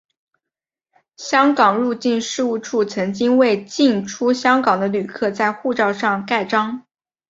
[1.17, 6.87] 香港入境事务处曾经为进出香港的旅客在护照上盖章。